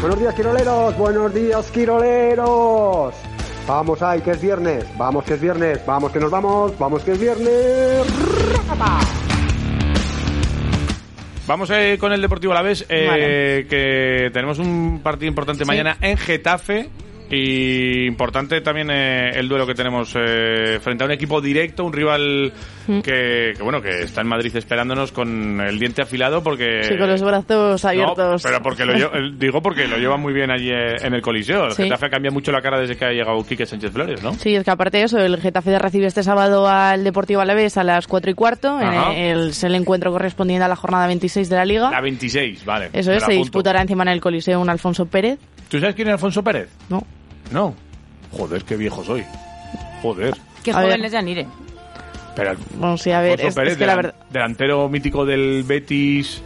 [0.00, 0.96] Buenos días, quiroleros.
[0.96, 3.14] Buenos días, quiroleros.
[3.66, 4.86] Vamos ahí, que es viernes.
[4.96, 5.84] Vamos, que es viernes.
[5.84, 6.78] Vamos, que nos vamos.
[6.78, 8.06] Vamos, que es viernes.
[11.48, 16.90] Vamos eh, con el Deportivo Alavés, eh, que tenemos un partido importante mañana en Getafe.
[17.30, 21.92] Y importante también eh, el duelo que tenemos eh, frente a un equipo directo, un
[21.92, 22.52] rival
[22.88, 23.00] Mm.
[23.02, 27.06] que, que, bueno que está en Madrid esperándonos con el diente afilado porque Sí, con
[27.10, 28.42] los brazos abiertos.
[28.42, 28.94] No, pero porque lo
[29.38, 31.66] digo porque lo lleva muy bien allí eh, en el Coliseo.
[31.66, 31.82] El Sí.
[31.82, 34.32] Getafe cambia mucho la cara desde que ha llegado Quique Sánchez Flores, ¿no?
[34.32, 37.84] Sí, es que aparte de eso, el Getafe recibe este sábado al Deportivo Alavés a
[37.84, 38.80] las 4 y cuarto.
[38.80, 41.90] En el, es el encuentro correspondiente a la jornada 26 de la Liga.
[41.90, 42.88] La 26, vale.
[42.94, 45.38] Eso es, se disputará encima en el Coliseo un Alfonso Pérez.
[45.68, 46.70] ¿Tú sabes quién es Alfonso Pérez?
[46.88, 47.02] No.
[47.50, 47.74] No.
[48.32, 49.24] Joder, qué viejo soy.
[50.02, 50.34] Joder.
[50.62, 51.04] Qué A joven ver.
[51.06, 51.46] es Yanire.
[52.36, 54.14] Pero Vamos sí, a ver, Alfonso es, Pérez, es que la delan- verdad...
[54.30, 56.40] delantero mítico del Betis,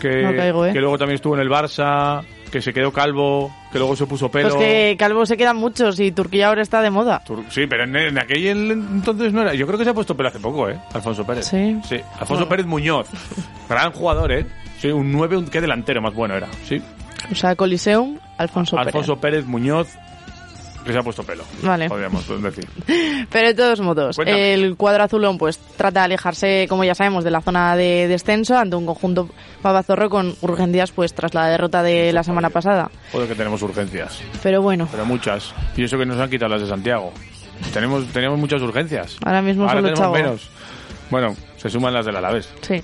[0.00, 0.72] que, No caigo, ¿eh?
[0.72, 4.30] que luego también estuvo en el Barça, que se quedó calvo, que luego se puso
[4.30, 4.48] pelo.
[4.48, 7.22] Pues que Calvo se quedan muchos y Turquía ahora está de moda.
[7.26, 9.52] Tur- Sí, pero en, en aquel entonces no era.
[9.52, 10.78] Yo creo que se ha puesto pelo hace poco, ¿eh?
[10.94, 11.44] Alfonso Pérez.
[11.46, 11.78] Sí.
[11.86, 11.96] Sí.
[12.14, 12.48] Alfonso Bueno.
[12.48, 13.06] Pérez Muñoz.
[13.68, 14.46] Gran jugador, ¿eh?
[14.78, 16.48] Sí, un 9, un qué delantero más bueno era.
[16.66, 16.80] Sí.
[17.30, 19.88] O sea, Coliseum, Alfonso, Alfonso Pérez Muñoz,
[20.84, 21.44] que se ha puesto pelo.
[21.62, 21.88] Vale.
[21.88, 22.66] Podríamos decir.
[23.30, 24.54] Pero de todos modos, Cuéntame.
[24.54, 28.56] el cuadro azulón pues trata de alejarse, como ya sabemos, de la zona de descenso
[28.56, 29.28] ante un conjunto
[29.62, 32.90] babazorro con urgencias pues tras la derrota de la semana pasada.
[33.12, 34.20] Joder, que tenemos urgencias.
[34.42, 35.54] Pero bueno, Pero muchas.
[35.76, 37.12] Y eso que nos han quitado las de Santiago.
[37.72, 39.16] Tenemos, teníamos muchas urgencias.
[39.24, 40.50] ahora mismo Ahora solo tenemos menos.
[41.10, 42.48] Bueno, se suman las del Alavés.
[42.62, 42.82] Sí.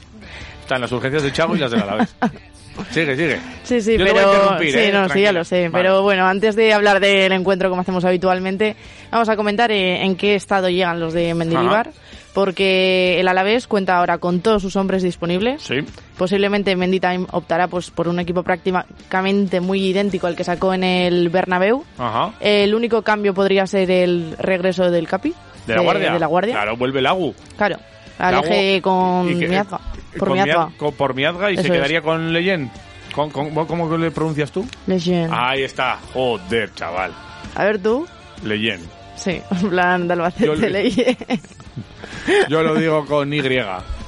[0.61, 2.15] Están las urgencias de Chago y las del Alavés.
[2.91, 3.39] sigue, sigue.
[3.63, 4.93] Sí, sí, Yo te voy a pero interrumpir, sí, ¿eh?
[4.93, 5.69] no, sí, ya lo sé.
[5.69, 5.83] Vale.
[5.83, 8.77] Pero bueno, antes de hablar del encuentro como hacemos habitualmente,
[9.11, 11.91] vamos a comentar eh, en qué estado llegan los de Mendilibar,
[12.35, 15.63] porque el Alavés cuenta ahora con todos sus hombres disponibles.
[15.63, 15.77] Sí.
[16.19, 21.29] Posiblemente Menditime optará pues por un equipo prácticamente muy idéntico al que sacó en el
[21.29, 21.85] Bernabéu.
[21.99, 22.33] Ajá.
[22.41, 25.35] El único cambio podría ser el regreso del Capi.
[25.67, 26.13] ¿De la guardia?
[26.13, 26.55] De la guardia.
[26.55, 27.35] Claro, vuelve el Agu.
[27.57, 27.79] Claro.
[28.19, 29.81] Aleje con Y que- Miazga.
[30.19, 30.69] Por con Miazga.
[30.97, 31.75] Por Miazga y Eso se es.
[31.75, 32.71] quedaría con Leyen.
[33.15, 34.67] Con, con- ¿Cómo le pronuncias tú?
[34.87, 35.29] Leyen.
[35.33, 35.99] Ahí está.
[36.13, 37.13] Joder, chaval.
[37.55, 38.07] A ver tú.
[38.45, 38.81] Leyen.
[39.17, 41.17] Sí, en plan de Yo Albacete, le- Leyen.
[42.49, 43.41] Yo lo digo con Y.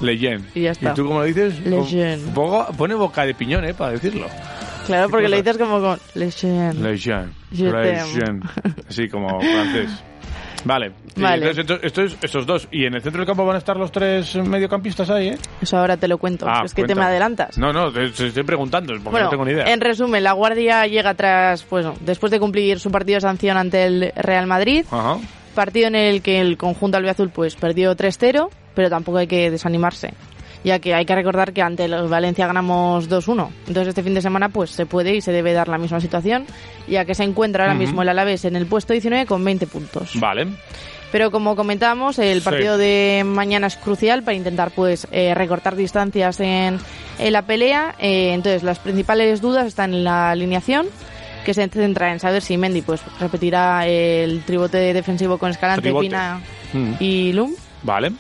[0.01, 0.47] Leyen.
[0.55, 0.91] Y ya está.
[0.91, 1.59] ¿Y tú cómo lo dices?
[1.65, 2.21] Leyen.
[2.77, 3.75] pone boca de piñón, ¿eh?
[3.75, 4.27] Para decirlo.
[4.87, 6.83] Claro, porque lo dices como con Leyen.
[6.83, 7.33] Leyen.
[7.51, 8.43] Leyen.
[8.89, 9.91] Así como francés.
[10.65, 10.93] Vale.
[11.17, 12.69] Entonces, esto- estos, estos dos.
[12.71, 15.39] Y en el centro del campo van a estar los tres mediocampistas ahí, ¿eh?
[15.61, 16.47] Eso ahora te lo cuento.
[16.49, 17.57] Ah, es que te me adelantas.
[17.59, 19.65] No, no, te, te estoy preguntando, porque Bueno, no tengo ni idea.
[19.73, 23.85] en resumen, la Guardia llega tras, pues, después de cumplir su partido de sanción ante
[23.85, 25.17] el Real Madrid, Ajá.
[25.55, 30.13] partido en el que el conjunto albiazul pues perdió 3-0, pero tampoco hay que desanimarse,
[30.65, 33.49] ya que hay que recordar que ante los Valencia ganamos 2-1.
[33.69, 36.47] Entonces este fin de semana pues se puede y se debe dar la misma situación,
[36.87, 37.83] ya que se encuentra ahora Ujú.
[37.85, 40.11] mismo el Alavés en el puesto 19 con 20 puntos.
[40.15, 40.47] Vale.
[41.11, 42.45] Pero como comentábamos, el Sí.
[42.45, 46.79] partido de mañana es crucial para intentar pues eh, recortar distancias en,
[47.19, 47.95] en la pelea.
[47.99, 50.87] Eh, entonces, las principales dudas están en la alineación,
[51.47, 56.09] que se centra en saber si Mendy pues repetirá el tribote defensivo con Escalante, Tribote.
[56.09, 56.43] Pina
[56.75, 56.93] Mm.
[57.01, 57.55] y Lum,
[57.85, 58.13] Vale.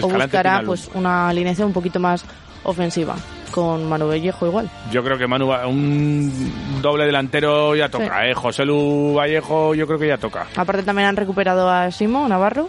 [0.00, 2.24] O buscará pues una alineación un poquito más
[2.64, 3.14] ofensiva,
[3.50, 4.68] con Manu Vallejo igual.
[4.90, 8.34] Yo creo que Manu, un doble delantero ya toca, ¿eh?
[8.34, 10.46] José Lu Vallejo, yo creo que ya toca.
[10.56, 12.68] Aparte también han recuperado a Simo Navarro.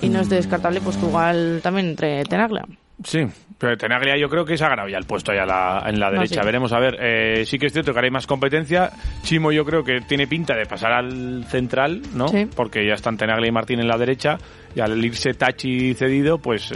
[0.00, 2.64] Y no es descartable pues que igual también entre Tenaglia.
[3.04, 3.20] Sí,
[3.58, 6.00] pero Tenaglia yo creo que se ha ganado ya el puesto ahí a la- en
[6.00, 6.40] la No, derecha.
[6.40, 6.46] sí.
[6.46, 6.96] Veremos a ver.
[7.00, 8.90] Eh, sí que es cierto que ahora hay más competencia.
[9.22, 12.28] Chimo yo creo que tiene pinta de pasar al central, ¿no?
[12.28, 12.46] Sí.
[12.56, 14.36] Porque ya están Tenaglia y Martín en la derecha.
[14.74, 16.72] Y al irse Tachi cedido, pues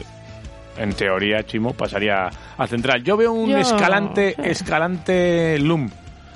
[0.78, 3.02] en teoría Chimo pasaría al central.
[3.02, 5.90] Yo veo un Yo- escalante, escalante Lum.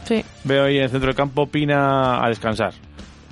[0.05, 0.25] Sí.
[0.45, 2.73] Veo ahí en el centro del campo Pina a descansar.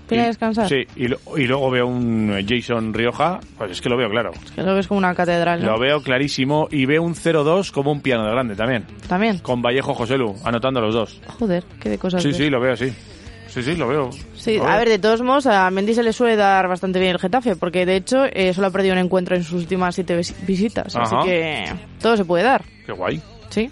[0.09, 0.69] ¿Pina a Y- descansar?
[0.69, 4.33] Sí, y, lo- y luego veo un Jason Rioja, pues es que lo veo claro.
[4.55, 5.73] Que lo ves como una catedral, ¿no?
[5.73, 8.85] Lo veo clarísimo y veo un 0-2 como un piano de grande también.
[9.09, 9.39] También.
[9.39, 11.21] Con Vallejo José Lu, anotando los dos.
[11.39, 12.23] Joder, qué de cosas.
[12.23, 12.37] Sí, ves.
[12.37, 12.93] sí, lo veo así.
[13.49, 14.11] Sí, sí, lo veo.
[14.35, 14.79] Sí, Lo a veo.
[14.79, 17.87] ver, de todos modos, a Mendy se le suele dar bastante bien el Getafe, porque
[17.87, 21.15] de hecho eh, solo ha perdido un encuentro en sus últimas siete vis- visitas, así
[21.15, 21.25] Ajá.
[21.25, 21.65] que
[22.01, 23.23] todo se puede dar, Qué guay.
[23.51, 23.71] ¿sí?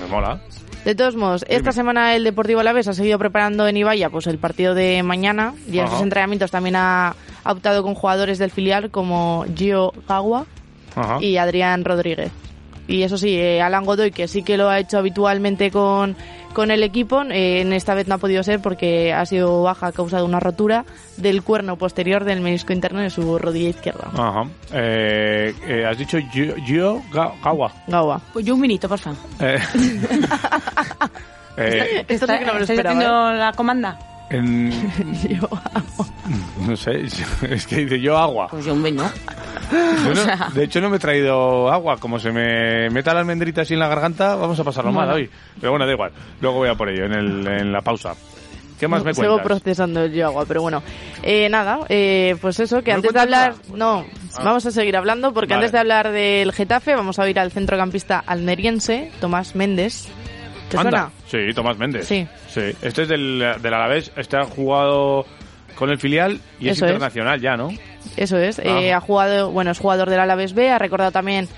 [0.00, 0.40] Me mola.
[0.88, 4.38] De todos modos, esta semana el Deportivo Alavés ha seguido preparando en Ibaya pues el
[4.38, 5.92] partido de mañana y en Ajá.
[5.92, 7.14] sus entrenamientos también ha,
[7.44, 10.46] ha optado con jugadores del filial como Gio Gagua
[10.96, 11.18] Ajá.
[11.20, 12.32] y Adrián Rodríguez.
[12.86, 16.16] Y eso sí, eh, Alan Godoy, que sí que lo ha hecho habitualmente con,
[16.54, 19.88] con el equipo, eh, en esta vez no ha podido ser porque ha sido baja
[19.88, 20.84] a causa de una rotura
[21.16, 24.08] del cuerno posterior del menisco interno de su rodilla izquierda.
[24.14, 24.44] Ajá.
[24.72, 27.72] Eh, eh, has dicho Gio, Gio Ga- Gawa.
[27.86, 28.20] Gawa.
[28.32, 29.18] Pues yo un minuto, por favor.
[29.40, 29.58] Eh,
[31.56, 33.98] eh, Esto sí que no me lo ¿Estáis esperaba, haciendo la comanda?
[34.30, 34.72] En-
[35.20, 35.48] Gio
[36.66, 37.02] no sé,
[37.50, 38.48] es que dice yo agua.
[38.50, 39.10] Pues yo un minuto.
[39.72, 41.96] Yo no- O sea- de hecho, no me he traído agua.
[41.98, 45.14] Como se me meta la almendrita así en la garganta, vamos a pasarlo mal Bueno.
[45.14, 45.30] hoy.
[45.60, 46.12] Pero bueno, da igual.
[46.40, 48.14] Luego voy a por ello en, el, en la pausa.
[48.78, 49.46] ¿Qué más me Sigo cuentas?
[49.60, 50.82] procesando el agua, pero bueno.
[51.24, 53.54] Eh, nada, eh, pues eso, que ¿No antes de hablar...
[53.72, 53.76] nada?
[53.76, 54.04] No,
[54.36, 54.42] Ah.
[54.44, 55.64] vamos a seguir hablando porque Vale.
[55.64, 60.06] antes de hablar del Getafe vamos a ir al centrocampista almeriense, Tomás Méndez.
[60.68, 60.90] ¿Te Anda.
[60.90, 61.10] suena?
[61.48, 62.06] Sí, Tomás Méndez.
[62.06, 62.24] Sí.
[62.58, 62.76] Sí.
[62.82, 64.12] Este es del, del Alavés.
[64.16, 65.24] Este ha jugado
[65.76, 66.90] con el filial y es Eso es.
[66.92, 67.70] internacional ya, ¿no?
[68.16, 68.58] Eso es.
[68.58, 68.96] eh, Ah.
[68.96, 71.48] ha jugado, bueno, es jugador del Alavés B, ha recordado también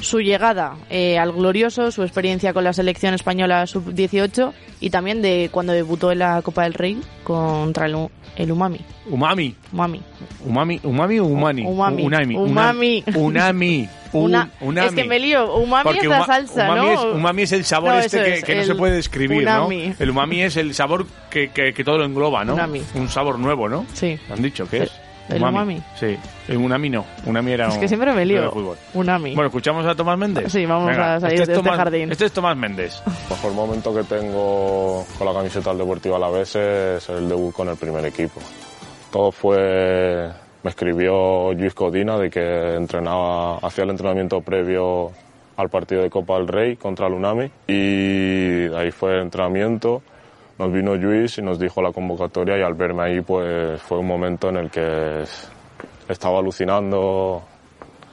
[0.00, 5.50] su llegada eh, al glorioso, su experiencia con la selección española sub-18 y también de
[5.52, 8.80] cuando debutó en la Copa del Rey contra el, el Umami.
[9.10, 9.54] Umami.
[9.72, 10.00] Umami.
[10.44, 11.62] Umami, umami o umani.
[11.66, 12.02] Umami.
[12.02, 12.34] Unami.
[12.36, 13.04] Umami.
[13.14, 13.88] Unami.
[14.12, 14.88] Una- unami.
[14.88, 15.54] Es que me lío.
[15.56, 16.92] Umami Porque es la uma- salsa, umami ¿no?
[16.92, 19.42] Es, umami es el sabor No, este que, es, que no se el puede describir,
[19.42, 19.88] unami.
[19.88, 19.94] ¿no?
[19.98, 22.54] El umami es el sabor que, que, que todo lo engloba, ¿no?
[22.54, 22.82] Unami.
[22.94, 23.86] Un sabor nuevo, ¿no?
[23.92, 24.18] Sí.
[24.30, 24.92] Han dicho, ¿qué es?
[25.28, 25.80] El umami.
[25.94, 26.16] Sí.
[26.48, 27.04] El unami no.
[27.24, 28.50] Unami era Es que siempre me de lío.
[28.50, 28.76] fútbol.
[28.94, 29.32] Unami.
[29.36, 30.50] Bueno, ¿escuchamos a Tomás Méndez?
[30.50, 32.10] Sí, vamos a salir este es de este jardín.
[32.10, 33.00] Este es Tomás Méndez.
[33.30, 37.76] mejor momento que tengo con la camiseta del Deportivo Alavés es el debut con el
[37.76, 38.40] primer equipo.
[39.12, 40.30] Todo fue,
[40.62, 45.10] me escribió Luis Codina de que entrenaba, hacía el entrenamiento previo
[45.56, 50.02] al partido de Copa del Rey contra el Unami y ahí fue el entrenamiento.
[50.58, 54.06] Nos vino Luis y nos dijo la convocatoria y al verme ahí pues fue un
[54.06, 55.24] momento en el que
[56.08, 57.42] estaba alucinando.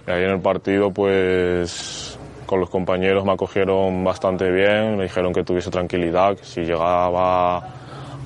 [0.07, 5.33] Y ahí en el partido pues con los compañeros me acogieron bastante bien, me dijeron
[5.33, 7.57] que tuviese tranquilidad, que si llegaba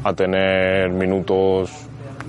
[0.03, 1.80] a tener minutos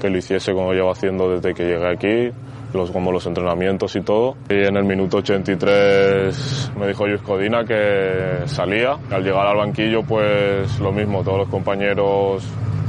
[0.02, 2.36] que lo hiciese como llevo haciendo desde que llegué aquí,
[2.74, 4.36] los, como los entrenamientos y todo.
[4.50, 8.98] Y en el minuto 83 me dijo Luis Codina que salía.
[9.12, 12.44] Al llegar al banquillo pues lo mismo, todos los compañeros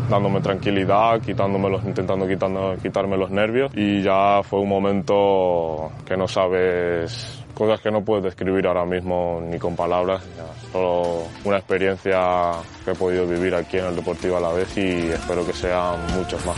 [0.10, 6.18] dándome tranquilidad, quitándome los, intentando quitando, quitarme los nervios y ya fue un momento que
[6.18, 11.57] no sabes, cosas que no puedes describir ahora mismo ni con palabras, ya, solo una
[11.57, 12.51] experiencia
[12.83, 15.95] que he podido vivir aquí en el Deportivo a la vez y espero que sean
[16.18, 16.57] muchos más.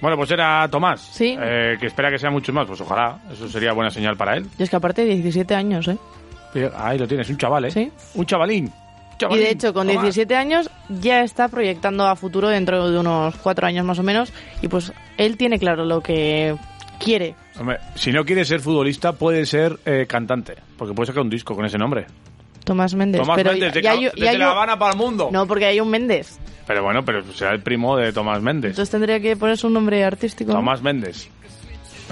[0.00, 1.00] Bueno, pues era Tomás.
[1.00, 1.36] Sí.
[1.40, 2.66] Eh, que espera que sea muchos más.
[2.66, 3.18] Pues ojalá.
[3.32, 4.46] Eso sería buena señal para él.
[4.58, 5.98] Y es que aparte de 17 años, ¿eh?
[6.54, 7.70] Eh, Ahí lo tienes, un chaval, ¿eh?
[7.70, 7.90] Sí.
[8.14, 8.72] Un chavalín.
[9.30, 10.02] Y de hecho, con Tomás.
[10.02, 14.32] 17 años ya está proyectando a futuro dentro de unos 4 años más o menos.
[14.62, 16.54] Y pues él tiene claro lo que
[16.98, 17.34] quiere.
[17.58, 20.54] Hombre, si no quiere ser futbolista, puede ser eh, cantante.
[20.76, 22.06] Porque puede sacar un disco con ese nombre.
[22.64, 23.20] Tomás Méndez.
[23.22, 25.28] Tomás pero Méndez, ya- de, ya desde La Habana para el mundo.
[25.32, 26.38] No, porque hay un Méndez.
[26.66, 28.70] Pero bueno, pero será el primo de Tomás Méndez.
[28.70, 30.52] Entonces tendría que ponerse un nombre artístico.
[30.52, 31.28] Tomás Méndez.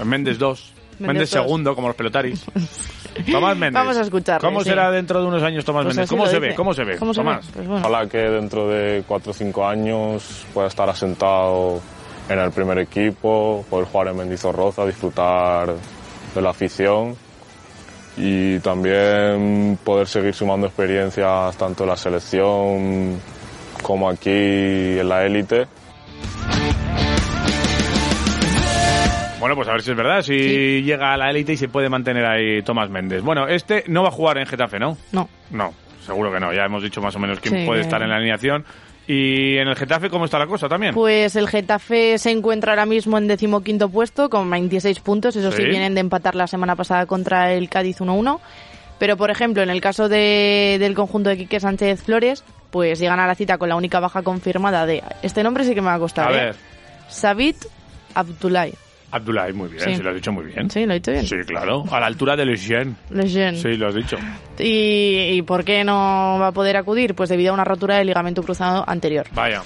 [0.03, 0.73] Méndez 2.
[0.99, 2.45] Méndez segundo, como los pelotaris.
[3.31, 3.73] Tomás Méndez.
[3.81, 4.69] Vamos a escucharle, ¿Cómo sí.
[4.69, 6.03] será dentro de unos años Tomás Pues Méndez?
[6.09, 6.47] así ¿Cómo lo se dice.
[6.49, 6.55] ve?
[6.55, 6.97] ¿Cómo se ve?
[6.97, 7.45] ¿Cómo se Tomás.
[7.47, 7.51] ve?
[7.55, 7.87] Pues bueno.
[7.87, 11.81] Ojalá que dentro de 4 o 5 años pueda estar asentado
[12.27, 15.73] en el primer equipo, poder jugar en Mendizorroza, disfrutar
[16.33, 17.15] de la afición
[18.17, 23.19] y también poder seguir sumando experiencias tanto en la selección
[23.81, 25.67] como aquí en la élite.
[29.45, 30.81] Bueno, pues a ver si es verdad, si Sí.
[30.81, 33.21] llega a la élite y se puede mantener ahí Tomás Méndez.
[33.21, 34.97] Bueno, este no va a jugar en Getafe, ¿no?
[35.11, 35.29] No.
[35.51, 35.71] No,
[36.03, 36.51] seguro que no.
[36.51, 38.65] Ya hemos dicho más o menos quién Sí, puede estar en la alineación.
[39.05, 40.95] ¿Y en el Getafe cómo está la cosa también?
[40.95, 45.35] Pues el Getafe se encuentra ahora mismo en decimoquinto puesto con 26 puntos.
[45.35, 45.69] Eso sí, Sí.
[45.69, 48.41] vienen de empatar la semana pasada contra el Cádiz 1-1.
[48.97, 53.19] Pero, por ejemplo, en el caso de- del conjunto de Quique Sánchez Flores, pues llegan
[53.19, 55.03] a la cita con la única baja confirmada de...
[55.21, 56.45] Este nombre sí que me va a costar, a ¿eh?
[56.45, 56.55] ver,
[57.09, 57.57] Sabit
[58.15, 58.73] Abdulay.
[59.15, 59.95] Abdullah, muy bien, Sí.
[59.95, 60.01] sí.
[60.03, 60.69] lo has dicho muy bien.
[60.69, 61.25] Sí, lo he dicho bien.
[61.27, 62.95] Sí, claro, a la altura de Lejeune.
[63.09, 63.57] Lejeune.
[63.57, 64.17] Sí, lo has dicho.
[64.59, 67.15] ¿Y, ¿Y por qué no va a poder acudir?
[67.15, 69.27] Pues debido a una rotura del ligamento cruzado anterior.
[69.33, 69.61] Vaya.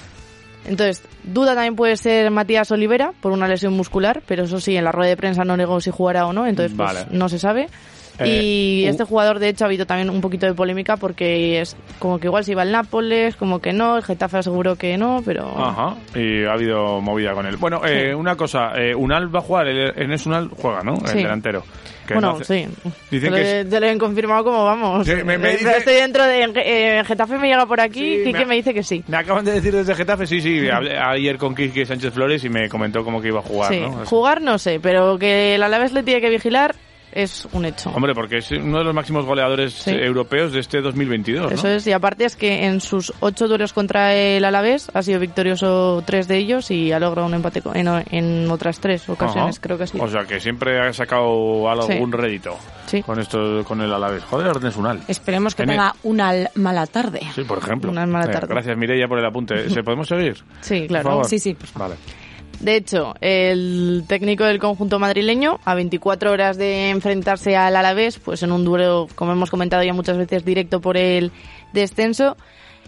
[0.66, 4.84] Entonces, duda también puede ser Matías Olivera por una lesión muscular, pero eso sí, en
[4.84, 7.06] la rueda de prensa no negó si jugará o no, entonces pues, Vale.
[7.10, 7.68] no se sabe.
[8.24, 11.60] Y Eh, este uh, jugador, de hecho, ha habido también un poquito de polémica porque
[11.60, 14.96] es como que igual se iba al Nápoles, como que no, el Getafe aseguró que
[14.98, 15.46] no, pero...
[15.58, 17.56] Ajá, y ha habido movida con él.
[17.56, 20.94] Bueno, eh, una cosa, eh, Unal va a jugar, Enes Unal juega, ¿no?
[21.06, 21.64] El delantero.
[22.06, 22.90] Que bueno, no hace- sí.
[23.10, 25.06] Dicen que te lo han confirmado como vamos.
[25.06, 27.04] Sí, me- me Eh, dice- Estoy dentro de...
[27.06, 29.04] Getafe me llega por aquí, Quique me dice que sí.
[29.06, 32.48] Me acaban de decir desde Getafe, sí, sí, hablé ayer con Quique Sánchez Flores y
[32.48, 34.04] me comentó como que iba a jugar, Sí, ¿no?
[34.06, 36.74] jugar no sé, pero que el Alavés le tiene que vigilar
[37.12, 37.90] es un hecho.
[37.90, 39.90] Hombre, porque es uno de los máximos goleadores Sí.
[39.90, 41.72] europeos de este 2022, Eso ¿no?
[41.74, 46.02] es, y aparte es que en sus ocho duelos contra el Alavés ha sido victorioso
[46.06, 49.62] tres de ellos y ha logrado un empate en, en otras tres ocasiones, Ajá.
[49.62, 49.98] creo que sí.
[50.00, 52.16] O sea, que siempre ha sacado algún Sí.
[52.16, 53.02] rédito Sí.
[53.02, 54.24] con esto, con el Alavés.
[54.24, 55.00] Joder, Enes Unal.
[55.08, 57.20] Esperemos que tenga una l- mala tarde.
[57.34, 57.90] Sí, por ejemplo.
[57.90, 58.48] Una mala Eh, tarde.
[58.48, 59.68] gracias, Mireia, por el apunte.
[59.70, 60.36] ¿Se podemos seguir?
[60.60, 61.22] Sí, claro.
[61.24, 61.88] Sí, sí, por favor.
[61.90, 62.00] Vale.
[62.60, 68.42] De hecho, el técnico del conjunto madrileño, a 24 horas de enfrentarse al Alavés, pues
[68.42, 71.32] en un duelo, como hemos comentado ya muchas veces, directo por el
[71.72, 72.36] descenso,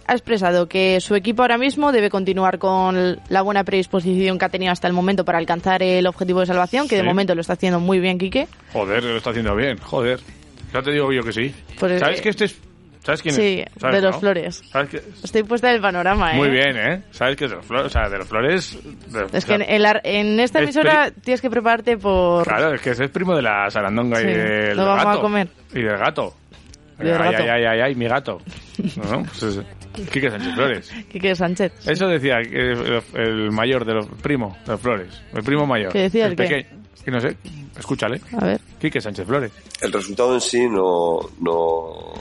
[0.06, 4.50] ha expresado que su equipo ahora mismo debe continuar con la buena predisposición que ha
[4.50, 7.54] tenido hasta el momento para alcanzar el objetivo de salvación, que de momento lo está
[7.54, 8.48] haciendo muy bien Quique.
[8.74, 10.20] Joder, lo está haciendo bien, joder.
[10.74, 11.54] Ya te digo yo que sí.
[11.78, 12.60] Pues, ¿Sabes eh, que este es...
[13.04, 13.80] ¿Sabes quién sí, es?
[13.80, 14.20] ¿Sabes, de los no?
[14.20, 14.62] Flores.
[14.70, 14.96] ¿Sabes que...
[15.24, 16.36] Estoy puesta en el panorama, ¿eh?
[16.36, 17.02] Muy bien, ¿eh?
[17.10, 17.86] ¿Sabes que es de los Flores?
[17.86, 18.78] O sea, de los Flores...
[19.10, 21.96] de- Es o que sea, en, el ar- en esta es emisora tienes que prepararte
[21.98, 22.44] por...
[22.46, 25.18] Claro, es que ese es primo de la sarandonga y Sí, del lo vamos gato.
[25.18, 25.48] a comer.
[25.74, 26.34] Y del gato.
[27.00, 27.42] Y del ay, gato.
[27.42, 28.38] ay, ay, ay, ay, mi gato.
[29.10, 29.22] ¿No?
[29.24, 29.60] Pues es-
[30.10, 30.90] Quique Sánchez Flores.
[31.10, 31.72] Quique Sánchez.
[31.88, 35.22] Eso decía que el, el mayor de los primo de los Flores.
[35.34, 35.92] El primo mayor.
[35.92, 36.44] ¿Qué decía el qué?
[36.44, 36.82] pequeño.
[37.04, 37.36] Que no sé,
[37.78, 38.20] escúchale.
[38.40, 38.60] A ver.
[38.80, 39.50] Quique Sánchez Flores.
[39.82, 42.14] El resultado en sí no, no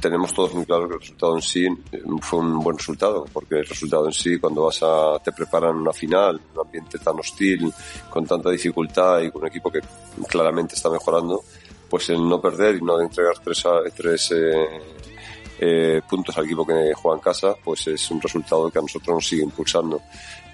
[0.00, 3.56] tenemos todos muy claro que el resultado en sí eh, fue un buen resultado, porque
[3.56, 7.18] el resultado en sí cuando vas a te preparan una final, en un ambiente tan
[7.18, 7.72] hostil,
[8.08, 9.80] con tanta dificultad y con un equipo que
[10.28, 11.42] claramente está mejorando,
[11.88, 13.64] pues el no perder y no entregar tres,
[13.96, 14.66] tres eh,
[15.60, 19.16] eh, puntos al equipo que juega en casa, pues es un resultado que a nosotros
[19.16, 20.00] nos sigue impulsando.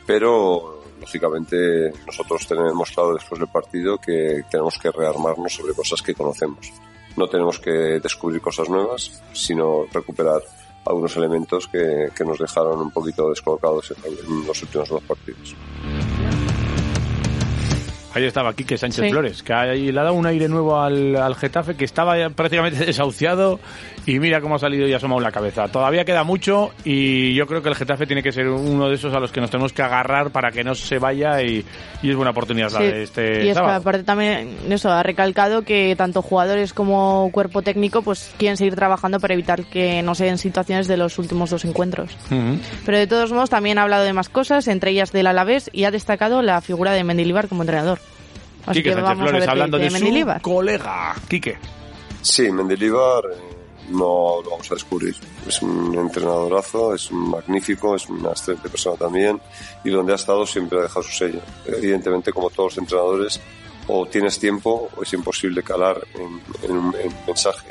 [0.06, 6.14] Pero lógicamente nosotros tenemos claro después del partido que tenemos que rearmarnos sobre cosas que
[6.14, 6.72] conocemos.
[7.16, 10.42] No tenemos que descubrir cosas nuevas, sino recuperar
[10.86, 15.54] algunos elementos que, que nos dejaron un poquito descolocados en, los últimos dos partidos.
[18.14, 19.10] Ahí estaba Quique Sánchez Sí.
[19.10, 22.78] Flores, que ahí le ha dado un aire nuevo al, al Getafe, que estaba prácticamente
[22.86, 23.58] desahuciado
[24.06, 25.68] y mira cómo ha salido y ha asomado la cabeza.
[25.68, 29.14] Todavía queda mucho y yo creo que el Getafe tiene que ser uno de esos
[29.14, 31.64] a los que nos tenemos que agarrar para que no se vaya y,
[32.02, 35.62] y es buena oportunidad la de este y es que aparte también eso ha recalcado
[35.62, 40.24] que tanto jugadores como cuerpo técnico pues quieren seguir trabajando para evitar que no se
[40.24, 42.16] den situaciones de los últimos dos encuentros.
[42.84, 45.84] Pero de todos modos también ha hablado de más cosas, entre ellas del Alavés y
[45.84, 47.98] ha destacado la figura de Mendilibar como entrenador.
[48.66, 51.56] Así Quique que Sánchez vamos a Flores ver hablando de su colega, Quique.
[52.22, 55.16] Sí, Mendilibar eh, no lo vamos a descubrir.
[55.46, 59.40] Es un entrenadorazo, es magnífico, es una excelente persona también
[59.84, 61.40] y donde ha estado siempre ha dejado su sello.
[61.66, 63.40] Evidentemente, como todos los entrenadores,
[63.86, 67.68] o tienes tiempo o es imposible calar en, en en mensaje.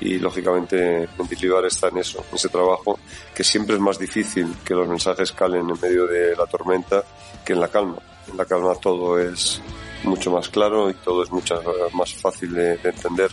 [0.00, 2.98] Y lógicamente Mendilibar está en eso, en ese trabajo,
[3.34, 7.02] que siempre es más difícil que los mensajes calen en medio de la tormenta
[7.44, 7.96] que en la calma.
[8.30, 9.62] En la calma todo es
[10.02, 11.60] mucho más claro y todo es mucho
[11.94, 13.30] más fácil de, de entender.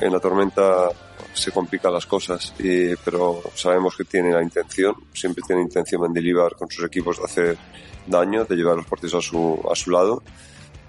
[0.00, 0.88] En la tormenta
[1.32, 2.52] se complican las cosas,
[3.04, 7.58] pero sabemos que tiene la intención, siempre tiene intención Mendilibar con sus equipos de hacer
[8.06, 10.22] daño, de llevar los partidos a su, a su lado.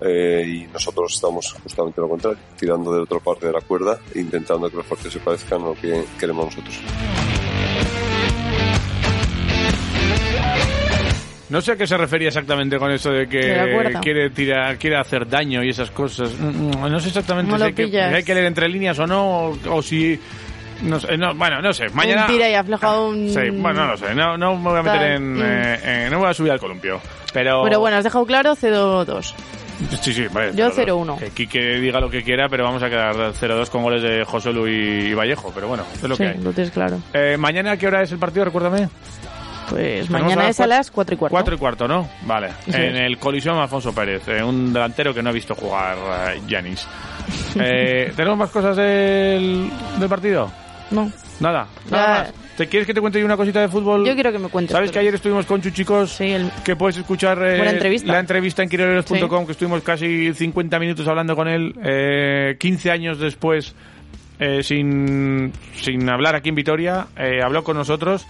[0.02, 4.70] eh, y nosotros estamos justamente lo contrario, tirando de otra parte de la cuerda intentando
[4.70, 6.82] que los partidos se parezcan a lo que queremos nosotros.
[11.52, 15.28] No sé a qué se refería exactamente con eso de que quiere tirar, quiere hacer
[15.28, 16.34] daño y esas cosas.
[16.40, 19.48] No sé exactamente No si hay que, si hay que leer entre líneas o no,
[19.50, 20.18] o, o si...
[20.84, 21.90] No sé, no, bueno, no sé.
[21.90, 22.26] Mañana...
[22.26, 23.30] Un tira y afloja un...
[23.30, 24.16] Sí, bueno, no lo sé.
[24.16, 25.42] No, no me voy a meter en, mm.
[25.44, 27.00] eh, en- No me voy a subir al columpio.
[27.34, 27.64] Pero...
[27.64, 29.34] Pero bueno, has dejado claro 0-2.
[30.02, 30.54] Sí, sí, vale.
[30.56, 30.88] Yo 0-2.
[31.06, 31.20] 0-1.
[31.20, 34.54] Que Quique diga lo que quiera, pero vamos a quedar 0-2 con goles de José
[34.54, 35.52] Luis y Vallejo.
[35.54, 36.38] Pero bueno, es lo Sí, que hay.
[36.40, 36.98] lo tienes claro.
[37.14, 38.46] Eh, ¿Mañana qué hora es el partido?
[38.46, 38.88] Recuérdame.
[39.72, 41.34] Pues mañana a es a las 4 y cuarto.
[41.34, 42.08] 4 y cuarto, ¿no?
[42.26, 42.50] Vale.
[42.68, 45.98] Eso en el Coliseum Alfonso Pérez, eh, un delantero que no he visto jugar
[46.36, 46.88] eh, Yanis.
[47.60, 50.52] Eh, ¿Tenemos más cosas del, del partido?
[50.92, 51.12] No.
[51.40, 52.34] Nada, nada más.
[52.58, 54.06] ¿Te quieres que te cuente yo una cosita de fútbol?
[54.06, 54.74] Yo quiero que me cuentes.
[54.74, 56.12] ¿Sabes que ayer estuvimos con Chuchicos?
[56.12, 58.12] Sí, el- Que puedes escuchar eh, Buena entrevista.
[58.12, 63.20] la entrevista en quiroleros.com, que estuvimos casi 50 minutos hablando con él, eh, 15 años
[63.20, 63.74] después,
[64.40, 68.26] eh, sin, sin hablar aquí en Vitoria, eh, habló con nosotros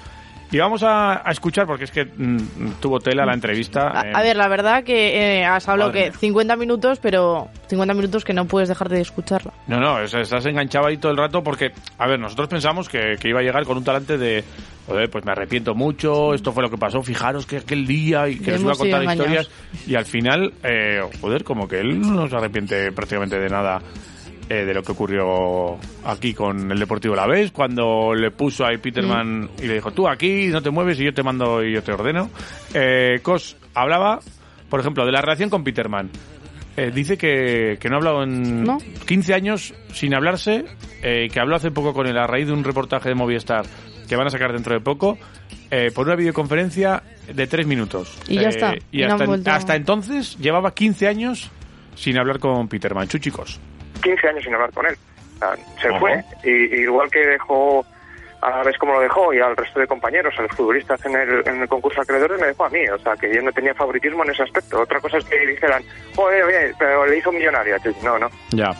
[0.51, 3.97] Y vamos a, a escuchar, porque es que mm, tuvo tela la entrevista.
[3.97, 6.13] A, eh, a ver, la verdad que eh, has hablado que mía.
[6.19, 9.53] 50 minutos, pero 50 minutos que no puedes dejar de escucharla.
[9.67, 13.15] No, no, es- estás enganchado ahí todo el rato porque, a ver, nosotros pensamos que,
[13.19, 14.43] que iba a llegar con un talante de,
[14.87, 18.37] joder, pues me arrepiento mucho, esto fue lo que pasó, fijaros que aquel día y
[18.37, 19.27] que nos iba a contar engañados.
[19.47, 23.79] historias y al final, eh, joder, como que él no se arrepiente prácticamente de nada
[24.51, 28.79] eh, de lo que ocurrió aquí con el Deportivo La Vez, cuando le puso ahí
[28.79, 31.81] Peterman y le dijo, tú aquí no te mueves y yo te mando y yo
[31.81, 32.29] te ordeno.
[32.73, 34.19] Eh, Cos hablaba,
[34.69, 36.09] por ejemplo, de la relación con Peterman.
[36.75, 38.77] Eh, dice que, que no ha hablado en ¿No?
[39.07, 40.65] 15 años sin hablarse,
[41.01, 43.65] eh, que habló hace poco con él a raíz de un reportaje de Movistar
[44.09, 45.17] que van a sacar dentro de poco,
[45.95, 47.01] por una videoconferencia
[47.33, 48.19] de 3 minutos.
[48.27, 51.49] Y ya está, Y y no han hasta, hasta entonces llevaba 15 años
[51.95, 53.07] sin hablar con Peterman.
[53.07, 53.61] Chuchicos.
[54.01, 54.95] 15 años sin hablar con él.
[55.35, 57.85] O sea, se fue, y, y igual que dejó
[58.41, 61.15] a la vez como lo dejó y al resto de compañeros, a los futbolistas en
[61.15, 62.87] el, en el concurso de acreedores, me dejó a mí.
[62.89, 64.81] O sea, que yo no tenía favoritismo en ese aspecto.
[64.81, 65.83] Otra cosa es que dijeran,
[66.15, 67.77] joder, oye, pero le hizo millonaria.
[68.03, 68.29] No, no.
[68.51, 68.71] Ya.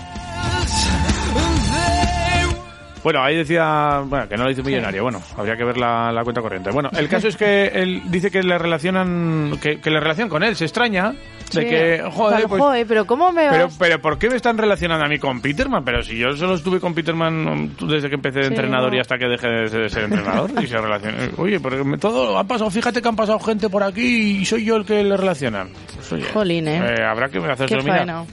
[3.03, 5.01] Bueno, ahí decía bueno, que no lo hizo millonario.
[5.03, 6.69] Bueno, habría que ver la, la cuenta corriente.
[6.71, 10.43] Bueno, el caso es que él dice que le relacionan, que, que le relacionan con
[10.43, 10.55] él.
[10.55, 11.17] Se extraña de
[11.51, 11.59] Sí.
[11.67, 13.75] que, joder, pues, joder, pero ¿cómo me vas?
[13.77, 15.83] pero ¿por qué me están relacionando a mí con Peterman?
[15.83, 18.95] Pero si yo solo estuve con Peterman um, desde que empecé de Sí, entrenador no.
[18.95, 20.49] y hasta que dejé de ser, de ser entrenador.
[20.63, 21.17] y se relaciona.
[21.37, 22.69] Oye, pero me- todo ha pasado.
[22.71, 25.71] Fíjate que han pasado gente por aquí y soy yo el que le relacionan.
[25.95, 27.03] Pues, oye, Jolín, ¿eh?
[27.03, 27.77] habrá que hacerse.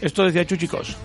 [0.01, 0.97] Esto decía Chuchicos.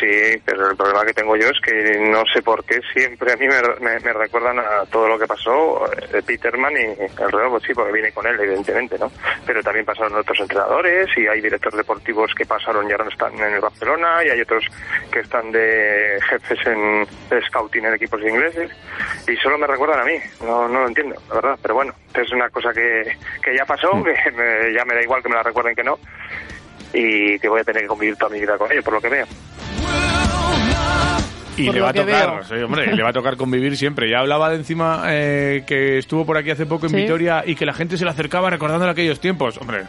[0.00, 3.36] Sí, pero el problema que tengo yo es que no sé por qué siempre a
[3.36, 6.86] mí me, me- me recuerdan a todo lo que pasó eh, de Peterman y
[7.22, 9.12] alrededor, pues sí, porque vine con él, evidentemente, ¿no?
[9.44, 13.34] Pero también pasaron otros entrenadores y hay directores deportivos que pasaron y ahora no están
[13.34, 14.64] en el Barcelona y hay otros
[15.12, 18.70] que están de jefes en de scouting en equipos ingleses
[19.28, 22.32] y solo me recuerdan a mí, no, no lo entiendo, la verdad, pero bueno, es
[22.32, 23.04] una cosa que,
[23.42, 25.98] que ya pasó, que me- ya me da igual que me la recuerden que no
[26.92, 29.08] y que voy a tener que convivir toda mi vida con ellos, por lo que
[29.08, 29.26] veo.
[31.66, 34.10] Y le va a tocar, sí, hombre, le va a tocar convivir siempre.
[34.10, 36.96] Ya hablaba de encima eh, que estuvo por aquí hace poco en Sí.
[36.96, 39.56] Vitoria y que la gente se le acercaba recordándole aquellos tiempos.
[39.58, 39.82] Hombre,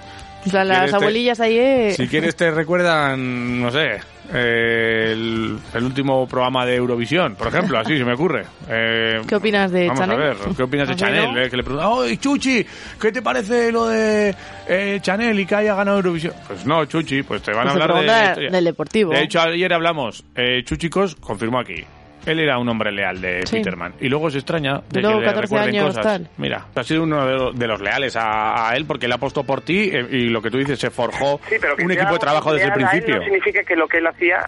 [0.46, 1.58] O sea, las ¿quieres te- abuelillas ahí...
[1.58, 4.00] eh, Si quieres te recuerdan, no sé,
[4.34, 8.46] eh, el, el último programa de Eurovisión, por ejemplo, así se me ocurre.
[8.70, 10.22] Eh, ¿Qué opinas de vamos Chanel?
[10.22, 11.38] a ver, ¿qué opinas de ¿A que Chanel?
[11.38, 12.66] Eh, que le preguntan, ¡ay, Chuchi!
[13.00, 14.36] ¿Qué te parece lo de
[14.68, 16.34] eh, Chanel y que haya ganado Eurovisión?
[16.48, 19.12] Pues no, Chuchi, pues te van Pues a se hablar de, del Deportivo.
[19.12, 21.84] De hecho, ayer hablamos, eh, Chuchicos confirmó aquí.
[22.26, 23.58] Él era un hombre leal de Sí.
[23.58, 23.94] Peterman.
[24.00, 26.04] Y luego se extraña de luego que le 14 recuerden años, cosas.
[26.04, 26.30] tal.
[26.38, 29.44] Mira, ha sido uno de los, de los leales a, a él porque él apostó
[29.44, 32.20] por ti eh, y lo que tú dices, se forjó Sí, pero un equipo de
[32.20, 33.16] trabajo desde el principio.
[33.18, 34.46] no significa que lo que él hacía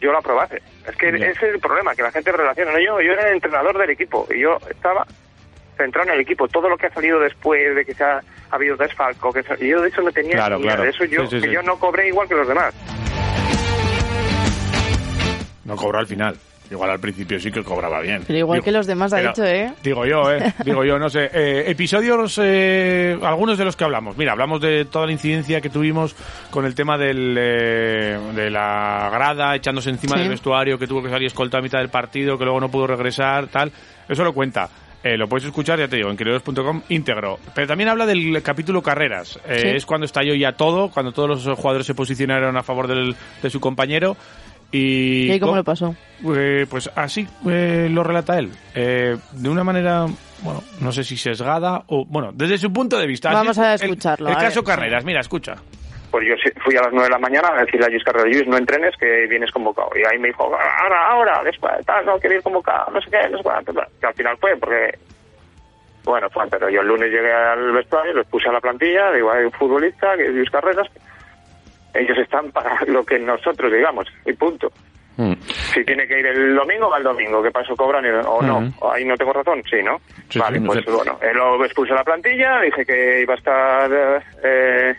[0.00, 0.62] yo lo aprobase.
[0.88, 2.70] Es que ese es el problema, que la gente relaciona.
[2.72, 5.04] No, yo, yo era el entrenador del equipo y yo estaba
[5.76, 6.46] centrado en el equipo.
[6.48, 9.66] Todo lo que ha salido después de que se ha, ha habido desfalco, que se-
[9.66, 10.72] yo de eso no tenía Claro, ni idea.
[10.76, 10.82] claro.
[10.84, 11.54] De eso yo, Sí, sí, que sí.
[11.54, 12.72] yo no cobré igual que los demás.
[15.64, 16.36] No cobró al final.
[16.70, 18.22] Igual al principio sí que cobraba bien.
[18.26, 19.72] Pero igual Digo- que los demás ha pero- dicho, ¿eh?
[19.82, 20.52] Digo yo, ¿eh?
[20.64, 21.30] Digo yo, no sé.
[21.32, 24.16] Eh, episodios, eh, algunos de los que hablamos.
[24.16, 26.16] Mira, hablamos de toda la incidencia que tuvimos
[26.50, 30.20] con el tema del, eh, de la grada, echándose encima Sí.
[30.22, 32.88] del vestuario, que tuvo que salir escolta a mitad del partido, que luego no pudo
[32.88, 33.70] regresar, tal.
[34.08, 34.68] Eso lo cuenta.
[35.04, 37.38] Eh, lo puedes escuchar, ya te digo, en queridos.com íntegro.
[37.54, 39.38] Pero también habla del capítulo carreras.
[39.46, 39.68] Eh, Sí.
[39.68, 43.50] Es cuando estalló ya todo, cuando todos los jugadores se posicionaron a favor del, de
[43.50, 44.16] su compañero.
[44.72, 45.94] Y, ¿Y ahí cómo co- lo pasó?
[46.36, 48.50] eh, pues así eh, lo relata él.
[48.74, 50.06] Eh, de una manera,
[50.42, 53.32] bueno, no sé si sesgada o, bueno, desde su punto de vista.
[53.32, 55.54] Vamos Así a el- escucharlo, El, a caso ver, Carreras, mira, escucha.
[56.10, 58.46] Pues yo fui a las 9 de la mañana a decirle a Luis Carrero, Luis,
[58.46, 59.90] no entrenes, que vienes convocado.
[59.94, 63.28] Y ahí me dijo, ahora, ahora, después, tal, no quiero ir convocado, no sé qué,
[63.30, 63.72] no sé cuánto.
[64.00, 64.98] Que al final fue, porque,
[66.04, 69.30] bueno, fue, pero yo el lunes llegué al vestuario, los puse a la plantilla, digo,
[69.30, 70.86] hay un futbolista, que es Luis Carreras,
[71.98, 74.70] ellos están para lo que nosotros digamos, y punto.
[75.72, 77.42] Si tiene que ir el domingo, va el domingo.
[77.42, 77.74] ¿Qué pasó?
[77.74, 78.70] ¿Cobran o no?
[78.92, 79.98] Ahí no tengo razón, sí, ¿no?
[80.28, 80.90] Sí, vale, sí, no pues sé.
[80.90, 83.90] bueno, él lo expuse a la plantilla, dije que iba a estar...
[83.92, 84.94] eh, eh,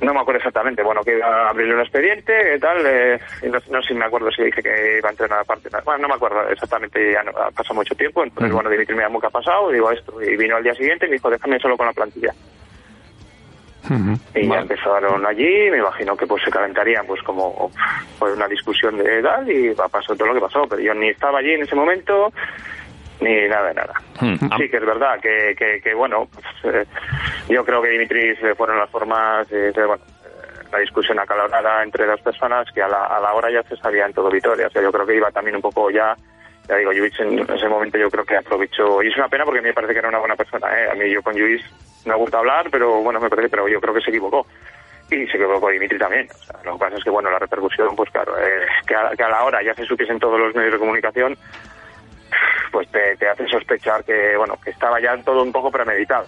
[0.00, 2.78] no me acuerdo exactamente, bueno, que iba a abrirle un expediente, ¿qué tal?
[2.86, 5.68] Eh, y no, no sé si me acuerdo si dije que iba a entrenar aparte.
[5.84, 8.22] Bueno, no me acuerdo exactamente, ya no, ha pasado mucho tiempo.
[8.22, 10.22] Entonces, bueno, Dimitri me llamó que ha pasado, digo esto.
[10.22, 12.32] Y vino al día siguiente y me dijo, déjame solo con la plantilla.
[14.34, 17.70] Y ya empezaron allí, me imagino que pues se calentarían pues como
[18.18, 21.38] pues, una discusión de edad y pasó todo lo que pasó, pero yo ni estaba
[21.38, 22.32] allí en ese momento
[23.20, 23.94] ni nada de nada.
[24.56, 26.86] Sí que es verdad que, que, que, bueno, pues, eh,
[27.48, 31.82] yo creo que Dimitris eh, fueron las formas de, de, bueno, eh, la discusión acalorada
[31.82, 34.68] entre dos personas que a la, a la hora ya se sabía en todo Vitoria,
[34.68, 36.16] o sea, yo creo que iba también un poco ya
[36.68, 39.60] Ya digo, Lluís en ese momento yo creo que aprovechó, y es una pena porque
[39.60, 40.90] a mí me parece que era una buena persona, ¿eh?
[40.90, 41.62] A mí yo con Lluís
[42.04, 44.46] me gusta hablar, pero bueno, me parece, pero yo creo que se equivocó.
[45.10, 46.28] Y se equivocó Dimitri también.
[46.30, 49.10] O sea, lo que pasa es que, bueno, la repercusión, pues claro, eh, que, a,
[49.16, 51.38] que a la hora ya se supiesen todos los medios de comunicación,
[52.70, 56.26] pues te, te hace sospechar que, bueno, que estaba ya todo un poco premeditado.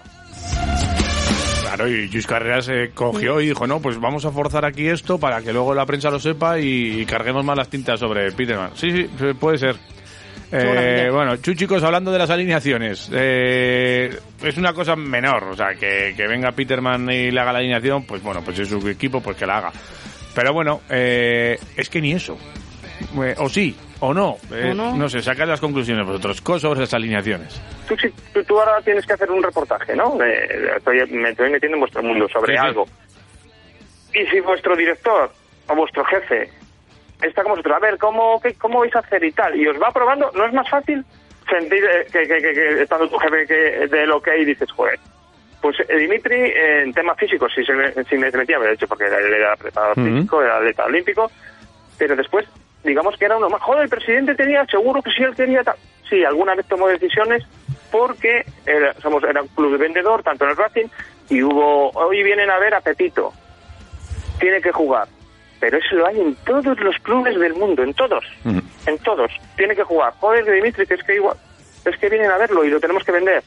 [1.62, 5.20] Claro, y Luis Carreras se cogió y dijo, no, pues vamos a forzar aquí esto
[5.20, 8.72] para que luego la prensa lo sepa y, carguemos más las tintas sobre Peterman.
[8.74, 9.76] Sí, sí, puede ser.
[10.52, 14.10] Eh, bueno, chicos, hablando de las alineaciones, eh,
[14.42, 18.04] es una cosa menor, o sea, que, que, venga Peterman y le haga la alineación,
[18.04, 19.72] pues bueno, pues es su equipo, pues que la haga.
[20.34, 22.36] Pero bueno, eh, es que ni eso.
[23.22, 24.36] Eh, o sí, o no.
[24.52, 25.08] Eh, no.
[25.08, 26.40] sé, sacad las conclusiones vosotros.
[26.40, 27.60] ¿Cómo sobre esas alineaciones?
[27.88, 27.96] Tú,
[28.42, 30.18] tú, ahora tienes que hacer un reportaje, ¿no?
[30.76, 32.86] estoy, me estoy metiendo en vuestro mundo sobre algo.
[34.14, 35.32] Y si vuestro director
[35.68, 36.50] o vuestro jefe
[37.22, 39.56] está como vosotros, a ver, ¿cómo, qué, ¿cómo vais a hacer y tal?
[39.56, 41.04] Y os va probando, ¿no es más fácil
[41.48, 44.98] sentir eh, que, que, que, estando tu jefe que, de lo que hay dices, joder,
[45.60, 49.34] pues Dimitri, en temas físicos, si, se me, si me metía, de hecho, porque él
[49.34, 51.30] era preparador físico, era atleta olímpico,
[51.98, 52.46] pero después
[52.84, 53.60] digamos que era uno más.
[53.62, 55.76] Joder, el presidente tenía, seguro que sí, él quería tal.
[56.08, 57.44] Sí, alguna vez tomó decisiones
[57.90, 60.86] porque era, somos, era un club de vendedor, tanto en el Racing,
[61.28, 63.32] y hubo, hoy vienen a ver a Pepito.
[64.38, 65.08] Tiene que jugar.
[65.60, 69.30] Pero eso lo hay en todos los clubes del mundo, en todos, en todos.
[69.56, 70.14] Tiene que jugar.
[70.18, 71.36] Joder, Dimitri, que es que igual,
[71.84, 73.42] es que vienen a verlo y lo tenemos que vender.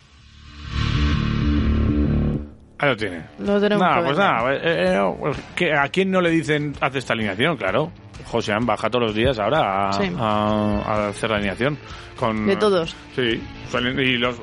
[2.78, 3.23] Ahí lo tiene.
[3.39, 5.38] Lo tenemos nada, pues nada, eh, eh, pues,
[5.80, 7.58] ¿a quién no le dicen hace esta alineación?
[7.58, 7.91] Claro.
[8.26, 11.78] José baja todos los días ahora a, hacer la alineación.
[12.17, 12.95] Con, de todos.
[13.15, 13.41] Sí.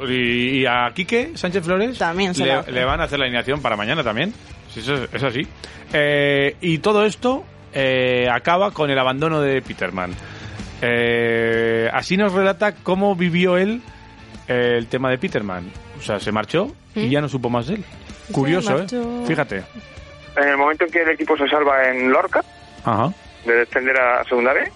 [0.09, 4.33] Y, a Quique Sánchez Flores también le, van a hacer la alineación para mañana también.
[4.68, 5.46] Sí, eso es, así.
[5.92, 10.12] Eh, y todo esto eh, acaba con el abandono de Peterman.
[10.83, 13.83] Eh, así nos relata cómo vivió él
[14.48, 15.70] el tema de Peterman.
[15.98, 17.11] O sea, se marchó y ¿Mm?
[17.11, 17.85] ya no supo más de él.
[18.33, 18.87] Curioso, ¿eh?
[19.26, 19.62] Fíjate.
[20.37, 22.42] En el momento en que el equipo se salva en Lorca,
[22.85, 23.12] Ajá
[23.44, 24.70] de descender a segunda B.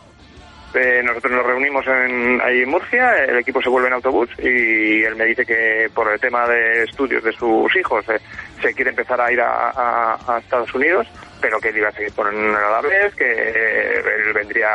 [0.75, 5.05] Eh, nosotros nos reunimos en, ahí en Murcia, el equipo se vuelve en autobús y
[5.05, 8.19] él me dice que por el tema de estudios de sus hijos eh,
[8.61, 11.07] se quiere empezar a ir a, Estados Unidos,
[11.45, 14.71] pero que él iba a seguir por la vez, que él vendría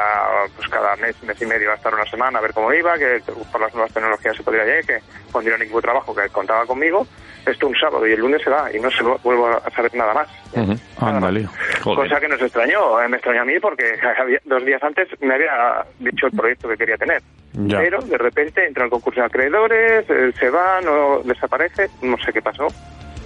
[0.55, 3.23] pues cada mes, mes y medio a estar una semana a ver cómo iba, que
[3.51, 4.99] por las nuevas tecnologías se podría llegar, que
[5.31, 7.07] pondría un equipo de trabajo que contaba conmigo
[7.47, 10.13] esto un sábado y el lunes se va y no se vuelvo a saber nada
[10.13, 10.27] más.
[11.83, 13.97] Cosa que nos extrañó, eh, me extrañó a mí porque
[14.45, 17.23] dos días antes me había dicho el proyecto que quería tener.
[17.67, 22.43] Pero de repente entra el concurso de acreedores, se va, no desaparece, no sé qué
[22.43, 22.67] pasó,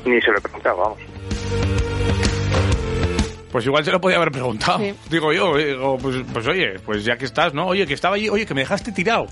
[0.06, 1.92] ni se lo he preguntado, vamos.
[3.54, 4.80] Pues igual se lo podía haber preguntado.
[5.12, 7.68] Digo yo, digo, pues, pues oye, pues ya que estás, ¿no?
[7.68, 9.28] Oye, que estaba allí, oye, que me dejaste tirado.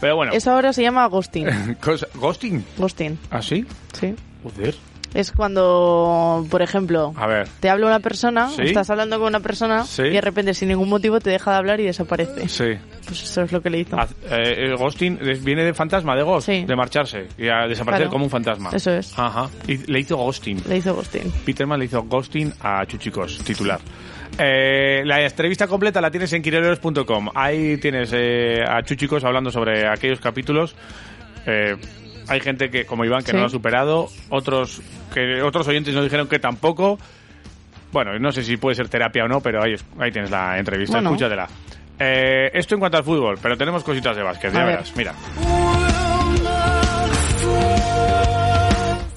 [0.00, 0.32] Pero bueno.
[0.32, 1.48] Eso ahora se llama ghosting.
[2.14, 2.64] ¿Ghosting?
[2.78, 3.18] Ghosting.
[3.32, 3.66] ¿Ah, sí?
[3.92, 4.14] Sí.
[4.44, 4.76] Joder.
[5.14, 7.48] Es cuando, por ejemplo, a ver.
[7.60, 10.02] te habla una persona, estás hablando con una persona ¿Sí?
[10.02, 12.48] y de repente sin ningún motivo te deja de hablar y desaparece.
[12.48, 12.76] Sí.
[13.06, 13.96] Pues eso es lo que le hizo.
[14.30, 18.30] Eh, el ghosting viene de fantasma, de ghost, de marcharse y a desaparecer como un
[18.30, 18.70] fantasma.
[18.72, 19.16] Eso es.
[19.16, 19.48] Ajá.
[19.68, 20.62] Y le hizo ghosting.
[20.68, 21.30] Le hizo ghosting.
[21.44, 23.80] Peterman le hizo ghosting a Chuchicos, titular.
[24.38, 27.28] Eh, la entrevista completa la tienes en quiroleros.com.
[27.34, 30.74] Ahí tienes eh, a Chuchicos hablando sobre aquellos capítulos.
[31.46, 31.76] Eh,
[32.28, 34.08] hay gente que, como Iván, que no lo ha superado.
[34.30, 34.82] Otros
[35.12, 36.98] que otros oyentes nos dijeron que tampoco.
[37.92, 40.98] Bueno, no sé si puede ser terapia o no, pero ahí, ahí tienes la entrevista,
[40.98, 41.48] escúchatela.
[41.98, 45.14] Eh, esto en cuanto al fútbol, pero tenemos cositas de básquet, ya verás, mira.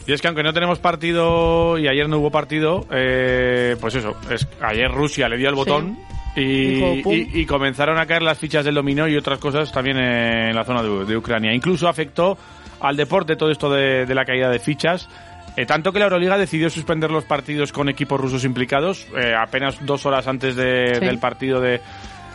[0.06, 4.16] Y es que aunque no tenemos partido y ayer no hubo partido, eh, pues eso,
[4.30, 5.98] es, ayer Rusia le dio el botón
[6.34, 10.82] y, comenzaron a caer las fichas del dominó y otras cosas también en la zona
[10.82, 11.54] de, Ucrania.
[11.54, 12.38] Incluso afectó
[12.80, 15.10] al deporte todo esto de, la caída de fichas.
[15.56, 19.84] Eh, tanto que la Euroliga decidió suspender los partidos con equipos rusos implicados eh, apenas
[19.86, 21.82] dos horas antes del partido de,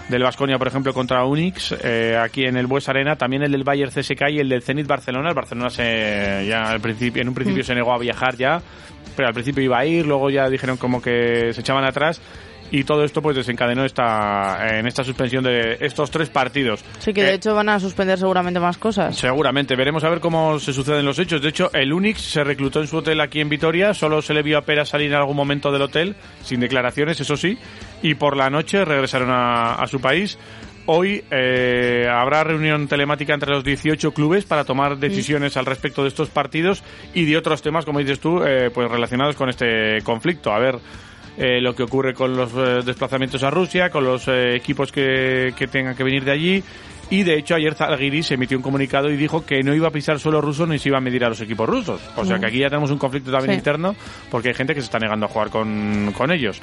[0.09, 3.63] del Vasconia, por ejemplo, contra Unix, eh, aquí en el Bues Arena, también el del
[3.63, 5.29] Bayern CSK y el del Zenit Barcelona.
[5.29, 7.67] El Barcelona se, ya al principio, en un principio mm.
[7.67, 8.61] se negó a viajar ya,
[9.17, 12.21] pero al principio iba a ir, luego ya dijeron como que se echaban atrás
[12.73, 16.83] y todo esto pues desencadenó esta en esta suspensión de estos tres partidos.
[16.99, 19.15] Sí, que de eh, hecho van a suspender seguramente más cosas.
[19.15, 21.43] Seguramente, veremos a ver cómo se suceden los hechos.
[21.43, 24.43] De hecho, el Unix se reclutó en su hotel aquí en Vitoria, solo se le
[24.43, 27.59] vio a Pera salir en algún momento del hotel, sin declaraciones, eso sí,
[28.01, 30.39] y por la noche regresaron a, su país.
[30.87, 36.09] Hoy eh, habrá reunión telemática entre los 18 clubes para tomar decisiones al respecto de
[36.09, 36.83] estos partidos
[37.13, 40.53] y de otros temas, como dices tú, eh, pues relacionados con este conflicto.
[40.53, 40.79] A ver
[41.39, 45.53] eh, lo que ocurre con los eh, desplazamientos a Rusia, con los eh, equipos que,
[45.57, 46.63] que, tengan que venir de allí
[47.11, 50.19] Y de hecho ayer Zalgiris emitió un comunicado y dijo que no iba a pisar
[50.19, 52.01] suelo ruso ni se iba a medir a los equipos rusos.
[52.17, 53.59] O sea que aquí ya tenemos un conflicto también Sí.
[53.59, 53.95] interno
[54.31, 56.61] porque hay gente que se está negando a jugar con, con ellos.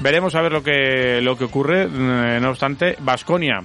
[0.00, 1.84] Veremos a ver lo que, lo que ocurre.
[1.84, 3.60] Eh, No obstante, Vasconia,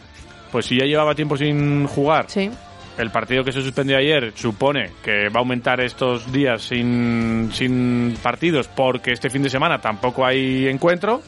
[0.52, 2.50] pues si ya llevaba tiempo sin jugar, Sí.
[2.98, 8.16] El partido que se suspendió ayer supone que va a aumentar estos días sin, sin
[8.22, 11.22] partidos porque este fin de semana tampoco hay encuentro.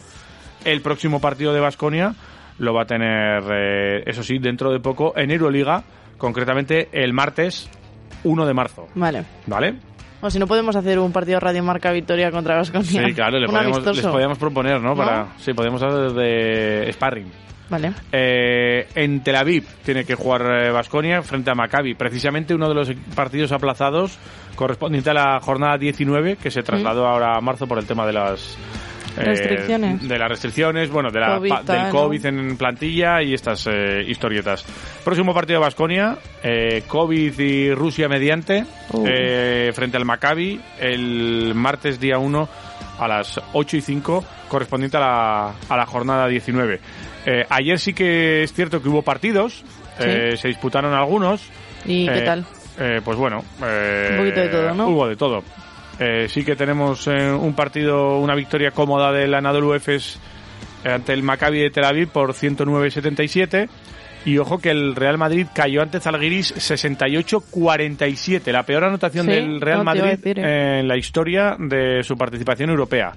[0.65, 2.13] El próximo partido de Vasconia
[2.59, 5.83] lo va a tener, eh, eso sí, dentro de poco en Euroliga,
[6.17, 7.69] concretamente el martes
[8.23, 8.87] 1 de marzo.
[8.95, 9.23] Vale.
[9.47, 9.75] ¿Vale?
[10.21, 13.07] O si no podemos hacer un partido Radio Marca Victoria contra Vasconia.
[13.07, 14.89] Sí, claro, le un podemos, les podíamos proponer, ¿no?
[14.89, 14.95] ¿No?
[14.95, 17.42] Para, sí, podemos hacer de sparring.
[17.69, 17.93] Vale.
[18.11, 21.95] Eh, en Tel Aviv tiene que jugar Vasconia frente a Maccabi.
[21.95, 24.17] Precisamente uno de los partidos aplazados
[24.55, 28.13] correspondiente a la jornada 19 que se trasladó ahora a marzo por el tema de
[28.13, 28.57] las
[29.17, 30.07] eh, Restricciones.
[30.07, 31.91] de las restricciones, bueno, de la, COVID, pa- del tal, ¿no?
[31.91, 34.65] COVID en plantilla y estas eh, historietas.
[35.03, 39.05] Próximo partido de Vasconia, eh, COVID y Rusia mediante, Uh.
[39.07, 42.49] eh, frente al Maccabi, el martes día 1
[42.99, 46.79] a las 8 y 5, correspondiente a la, a la jornada 19.
[47.25, 49.63] Eh, ayer sí que es cierto que hubo partidos,
[49.97, 50.05] Sí.
[50.07, 51.41] eh, se disputaron algunos.
[51.85, 52.45] ¿Y qué Eh, tal?
[53.03, 54.87] pues bueno, Un poquito de todo, ¿no?
[54.89, 55.43] Hubo de todo.
[56.27, 60.19] Sí que tenemos un partido, una victoria cómoda del Anadolu Efes
[60.83, 63.69] ante el Maccabi de Tel Aviv por 109-77.
[64.25, 69.59] Y ojo que el Real Madrid cayó ante Zalgiris 68-47, la peor anotación Sí, del
[69.59, 70.79] Real no, Madrid decir, eh.
[70.79, 73.11] en la historia de su participación europea.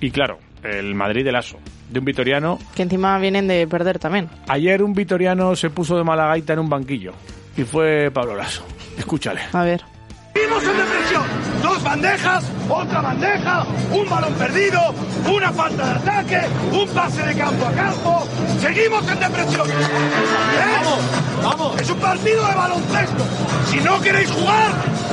[0.00, 1.58] Y claro, el Madrid del ASO,
[1.90, 2.58] de un vitoriano.
[2.74, 4.28] Que encima vienen de perder también.
[4.48, 7.12] Ayer un vitoriano se puso de mala gaita en un banquillo.
[7.56, 8.66] Y fue Pablo Lasso.
[8.98, 9.40] Escúchale.
[9.52, 9.82] A ver.
[10.34, 11.45] En depresión.
[11.86, 14.92] Bandejas, otra bandeja, un balón perdido,
[15.24, 16.40] una falta de ataque,
[16.72, 18.26] un pase de campo a campo.
[18.60, 19.68] Seguimos en depresión.
[20.74, 20.98] Vamos,
[21.44, 21.80] vamos.
[21.80, 23.24] Es un partido de baloncesto.
[23.70, 24.72] Si no queréis jugar,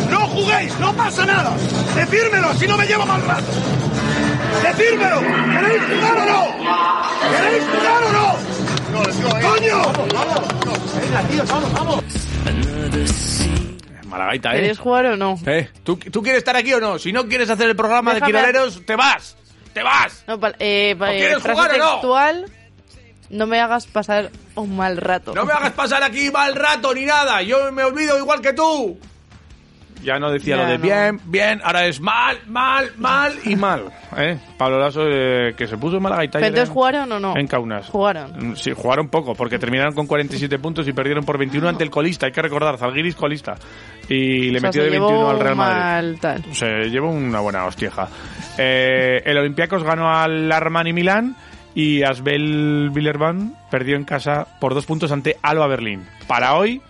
[0.10, 1.52] no juguéis, no pasa nada.
[1.96, 3.52] Decírmelo, si no me llevo mal rato.
[4.64, 5.20] Decírmelo.
[5.22, 6.48] ¿Queréis jugar o no?
[7.38, 8.34] ¿Queréis jugar o no?
[9.48, 9.82] ¡Coño!
[11.00, 12.04] Venga, tío, vamos, vamos.
[14.36, 14.40] ¿Eh?
[14.40, 15.40] ¿Queréis jugar o no?
[15.46, 15.70] ¿Eh?
[15.84, 17.00] ¿Tú, ¿Tú quieres estar aquí o no?
[17.00, 19.36] Si no quieres hacer el programa Déjame- de Quiroleros, te vas.
[19.74, 20.24] ¡Te vas!
[20.28, 22.46] No, eh, ¿O eh, quieres jugar o no?
[23.30, 25.34] no me hagas pasar un mal rato.
[25.34, 27.42] No me hagas pasar aquí mal rato ni nada.
[27.42, 29.00] Yo me olvido igual que tú.
[30.04, 30.84] Ya no decía Ya lo de no.
[30.84, 33.86] bien, bien, ahora es mal, mal, mal y mal.
[34.18, 34.38] ¿eh?
[34.58, 37.38] Pablo Lasso, eh, que se puso mala gaita ¿Pero ayer entonces en- jugaron o no?
[37.38, 37.88] En Kaunas.
[37.90, 38.52] Jugaron.
[38.52, 41.90] Mm, Sí, jugaron poco, porque terminaron con 47 puntos y perdieron por 21 ante el
[41.90, 42.26] colista.
[42.26, 43.56] Hay que recordar, Zalgiris colista.
[44.10, 45.80] Y le O sea, metió de llevó 21 al Real Madrid.
[45.82, 46.44] mal tal.
[46.54, 48.10] Se llevó una buena hostieja.
[48.58, 51.36] Eh, el Olympiacos ganó al Armani Milán
[51.76, 56.06] y Asbel Villerban perdió en casa por dos puntos ante Alba Berlín.
[56.28, 56.82] Para hoy,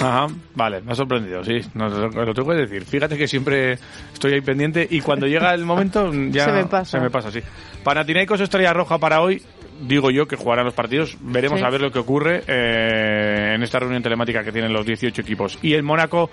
[0.00, 2.84] Ajá, vale, me ha sorprendido, sí, no, lo, tengo que decir.
[2.84, 3.72] Fíjate que siempre
[4.12, 6.84] estoy ahí pendiente y cuando llega el momento ya Se me pasa.
[6.92, 7.40] se me pasa, sí.
[7.82, 9.42] Panathinaikos Estrella Roja para hoy,
[9.80, 11.64] digo yo que jugarán los partidos, veremos Sí.
[11.66, 15.58] a ver lo que ocurre eh, en esta reunión telemática que tienen los 18 equipos.
[15.62, 16.30] Y el Mónaco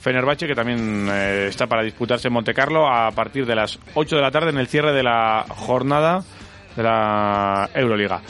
[0.00, 4.22] Fenerbahce que también eh, está para disputarse en Montecarlo a partir de las 8 de
[4.22, 6.22] la tarde en el cierre de la jornada
[6.76, 8.20] de la Euroliga.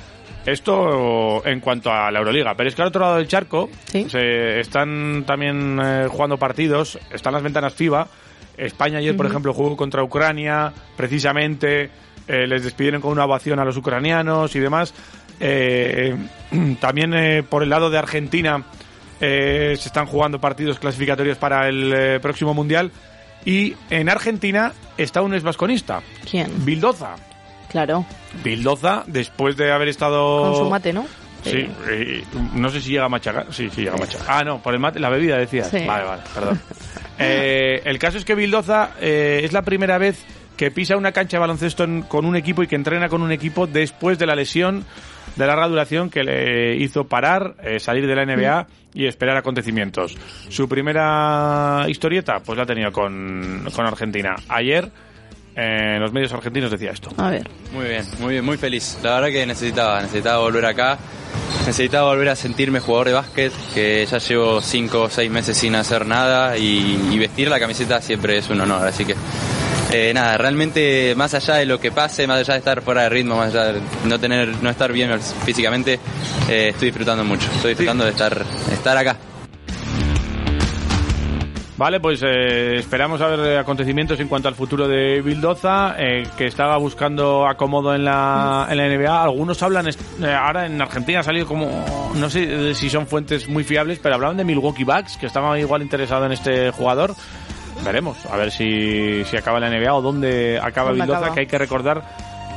[0.46, 2.54] Esto en cuanto a la Euroliga.
[2.56, 4.06] Pero es que al otro lado del charco Sí.
[4.08, 6.98] se están también eh, jugando partidos.
[7.12, 8.08] Están las ventanas FIBA.
[8.56, 10.72] España ayer, por ejemplo, jugó contra Ucrania.
[10.96, 11.90] Precisamente
[12.26, 14.94] eh, les despidieron con una ovación a los ucranianos y demás.
[15.40, 16.16] Eh,
[16.80, 18.64] también eh, por el lado de Argentina
[19.20, 22.92] se están jugando partidos clasificatorios para el próximo Mundial.
[23.44, 26.64] Y en Argentina está un exvasconista, ¿Quién?
[26.64, 27.16] Bildoza.
[27.70, 28.04] Claro.
[28.42, 30.42] Bildoza, después de haber estado...
[30.52, 31.06] Con su mate, ¿no?
[31.44, 33.46] Sí, eh, no sé si llega a machacar.
[33.50, 34.26] Sí, sí llega a machacar.
[34.28, 35.64] Ah, no, por el mate, la bebida decía.
[35.64, 35.84] Sí.
[35.86, 36.60] Vale, vale, perdón.
[37.20, 40.24] Eh, el caso es que Bildoza eh, es la primera vez
[40.56, 43.32] que pisa una cancha de baloncesto en- con un equipo y que entrena con un
[43.32, 44.84] equipo después de la lesión
[45.34, 50.16] de larga duración que le hizo parar, eh, salir de la NBA y esperar acontecimientos.
[50.48, 54.36] Su primera historieta, pues la ha tenido con, con Argentina.
[54.48, 54.88] Ayer,
[55.54, 57.10] en los medios argentinos decía esto.
[57.16, 57.48] A ver.
[57.72, 58.98] Muy bien, muy bien, muy feliz.
[59.02, 60.98] La verdad que necesitaba, necesitaba volver acá.
[61.66, 65.74] Necesitaba volver a sentirme jugador de básquet, que ya llevo cinco o seis meses sin
[65.74, 68.86] hacer nada y, y vestir la camiseta siempre es un honor.
[68.86, 69.14] Así que
[69.90, 73.08] eh, nada, realmente más allá de lo que pase, más allá de estar fuera de
[73.08, 75.98] ritmo, más allá de no tener, no estar bien físicamente,
[76.48, 77.48] eh, estoy disfrutando mucho.
[77.54, 79.16] Estoy disfrutando de estar, de estar acá.
[81.78, 86.46] Vale, pues eh, esperamos a ver acontecimientos en cuanto al futuro de Bildoza, eh, que
[86.46, 89.22] estaba buscando acomodo en la, en la NBA.
[89.22, 89.92] Algunos hablan, eh,
[90.34, 94.36] ahora en Argentina ha salido como, no sé si son fuentes muy fiables, pero hablaban
[94.36, 97.14] de Milwaukee Bucks, que estaba igual interesado en este jugador.
[97.84, 101.34] Veremos, a ver si, si acaba la NBA o dónde acaba ¿Dónde Bildoza, acaba?
[101.34, 102.02] que hay que recordar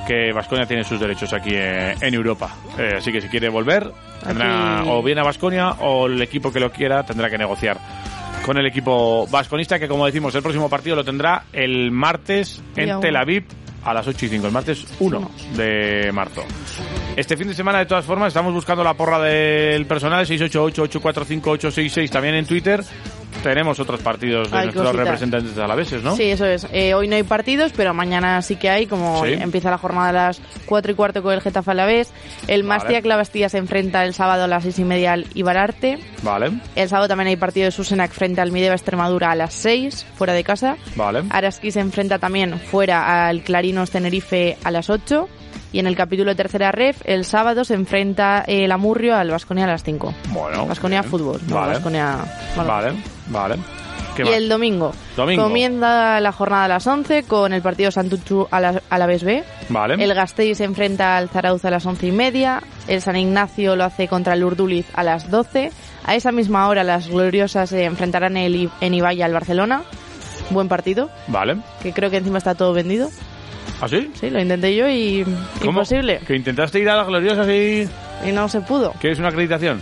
[0.07, 2.55] que Vasconia tiene sus derechos aquí eh, en Europa.
[2.75, 3.88] Eh, así que si quiere volver,
[4.23, 7.77] tendrá Aquí- o bien a Vasconia o el equipo que lo quiera tendrá que negociar
[8.45, 12.99] con el equipo vasconista, que como decimos, el próximo partido lo tendrá el martes en
[12.99, 13.15] Tel.
[13.15, 13.45] Aviv
[13.84, 16.43] a las 8 y 5, el martes 1 de marzo.
[17.15, 22.36] Este fin de semana, de todas formas, estamos buscando la porra del personal, 688-845-866, también
[22.36, 22.84] en Twitter.
[23.43, 25.06] Tenemos otros partidos de Hay nuestros cositas.
[25.06, 26.15] representantes alaveses, ¿no?
[26.15, 26.67] Sí, eso es.
[26.71, 29.34] Eh, hoy no hay partidos, pero mañana sí que hay, como Sí.
[29.34, 32.12] empieza la jornada a las 4 y cuarto con el Getafe a la vez.
[32.47, 32.63] El Vale.
[32.82, 35.97] Mastia Clavastilla se enfrenta el sábado a las 6 y media al Ibararte.
[36.21, 40.06] Vale, El sábado también hay partido de Susenac frente al Mideva Extremadura a las 6,
[40.15, 40.77] fuera de casa.
[40.95, 41.23] vale.
[41.32, 45.27] Araski se enfrenta también fuera al Clarinos Tenerife a las 8.
[45.73, 49.63] Y en el capítulo de tercera ref, el sábado se enfrenta el Amurrio al Vasconia
[49.65, 50.13] a las 5.
[50.29, 50.65] Bueno.
[50.65, 51.01] Vasconia.
[51.03, 51.79] Fútbol, Vale.
[52.55, 52.93] Vale,
[53.27, 53.55] vale.
[54.15, 54.34] ¿Qué Y más?
[54.34, 54.91] el domingo.
[55.15, 55.43] Domingo.
[55.43, 59.23] Comienza la jornada a las 11 con el partido Santuchu a la, a la vez
[59.23, 59.41] B.
[59.69, 60.03] Vale.
[60.03, 62.62] El Gasteiz se enfrenta al Zarauz a las 11 y media.
[62.89, 65.71] El San Ignacio lo hace contra el Urduliz a las 12.
[66.03, 69.84] A esa misma hora las gloriosas se enfrentarán el en Ibaya al Barcelona.
[70.49, 71.57] Buen partido, Vale.
[71.81, 73.10] que creo que encima está todo vendido.
[73.82, 74.12] ¿Ah, sí?
[74.13, 75.24] Sí, lo intenté yo y
[75.60, 75.72] ¿Cómo?
[75.72, 76.20] imposible.
[76.26, 77.88] Que intentaste ir a las gloriosas y...
[78.28, 78.91] Y no se pudo.
[79.00, 79.82] ¿Quieres una acreditación?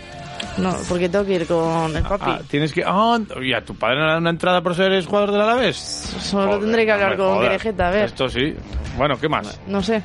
[0.58, 2.26] No, porque tengo que ir con el papi.
[2.26, 2.84] Ah, tienes que...
[2.86, 5.76] Ah, ¿y a tu padre no le dan una entrada por ser jugador del Alavés?
[5.76, 7.42] Solo Joder, tendré que hablar no con.
[7.42, 8.06] Querejeta, a ver.
[8.06, 8.54] Esto sí.
[8.98, 9.60] Bueno, ¿qué más?
[9.68, 10.02] no sé.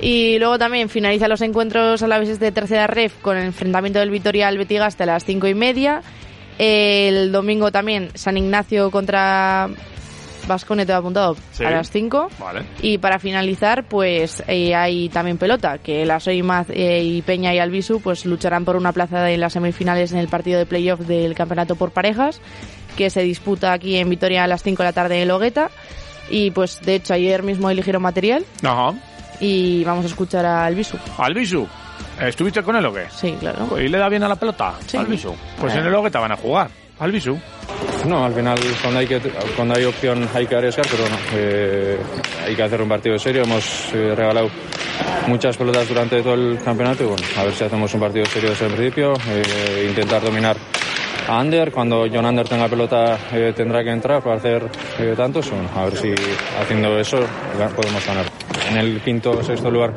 [0.00, 3.98] Y luego también finaliza los encuentros a la vez de tercera ref con el enfrentamiento
[3.98, 6.02] del Vitoria al Betigaste a las cinco y media.
[6.58, 9.68] El domingo también San Ignacio contra
[10.48, 11.64] Vascone te he apuntado Sí.
[11.64, 12.28] a las 5.
[12.40, 12.62] Vale.
[12.82, 17.58] Y para finalizar, pues eh, hay también pelota, que la Soimaz eh, y Peña y
[17.60, 21.34] Albisu pues lucharán por una plaza en las semifinales en el partido de playoff del
[21.34, 22.40] campeonato por parejas,
[22.96, 25.70] que se disputa aquí en Vitoria a las 5 de la tarde en Logueta.
[26.30, 28.92] Y pues de hecho ayer mismo eligieron material Ajá.
[29.40, 30.96] y vamos a escuchar a Albisu.
[31.16, 31.66] Albisu.
[32.20, 33.06] ¿Estuviste con él o qué?
[33.14, 33.80] Sí, claro.
[33.80, 34.74] ¿Y le da bien a la pelota?
[34.86, 34.96] Sí.
[34.96, 35.34] Albisu.
[35.60, 36.68] Pues en el Ogue te van a jugar.
[36.98, 37.38] Albisu.
[38.06, 39.20] No, al final cuando hay, que,
[39.56, 41.98] cuando hay opción hay que arriesgar, pero bueno, eh,
[42.46, 43.42] hay que hacer un partido serio.
[43.42, 44.48] Hemos eh, regalado
[45.26, 48.50] muchas pelotas durante todo el campeonato y bueno, a ver si hacemos un partido serio
[48.50, 49.12] desde el principio.
[49.28, 50.56] eh, intentar dominar
[51.28, 51.70] a Ander.
[51.70, 55.50] Cuando John Ander tenga pelota eh, tendrá que entrar para hacer eh, tantos.
[55.50, 56.14] bueno, a ver si
[56.60, 57.18] haciendo eso
[57.76, 58.26] podemos ganar.
[58.70, 59.92] En el quinto o sexto lugar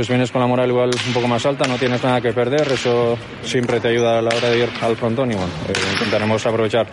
[0.00, 2.72] pues vienes con la moral igual un poco más alta, no tienes nada que perder,
[2.72, 6.46] eso siempre te ayuda a la hora de ir al frontón y bueno, eh, intentaremos
[6.46, 6.86] aprovechar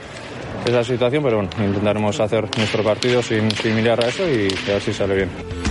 [0.65, 4.73] esa situación, pero bueno, intentaremos hacer nuestro partido sin, sin mirar a eso y que
[4.73, 5.66] así sale bien.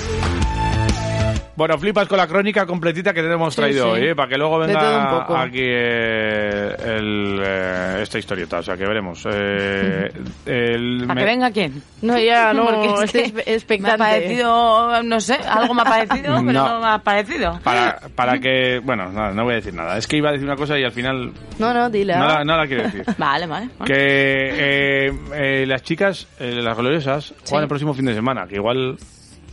[1.57, 3.90] Bueno, flipas con la crónica completita que te hemos Sí, traído sí.
[4.03, 4.14] hoy, ¿eh?
[4.14, 5.37] para que luego venga poco.
[5.38, 8.59] aquí eh, el, eh, esta historieta.
[8.59, 9.27] O sea, que veremos.
[9.31, 10.12] Eh,
[10.45, 11.83] el- ¿A me- que venga quién?
[12.03, 13.97] No, ya no, Porque es que expectante.
[13.99, 16.69] Me ha parecido, no sé, algo me ha parecido, pero No.
[16.69, 17.59] no me ha parecido.
[17.64, 18.81] Para, para que...
[18.85, 19.97] Bueno, nada, no voy a decir nada.
[19.97, 22.16] Es que iba a decir una cosa y al final No, no, dile.
[22.16, 23.03] no la, no la quiero decir.
[23.16, 23.69] Vale, vale.
[23.87, 27.57] que eh, eh, las chicas, eh, las gloriosas, juegan Sí.
[27.64, 28.99] el próximo fin de semana, que igual...